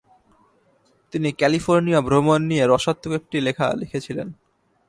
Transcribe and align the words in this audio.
তিনি 1.13 1.29
ক্যালিফোর্নিয়া 1.31 1.99
ভ্রমণ 2.01 2.39
নিয়ে 2.41 2.63
রসাত্মক 2.67 3.11
একটি 3.11 3.37
লেখা 3.41 3.67
লিখেছিলেন। 3.73 4.27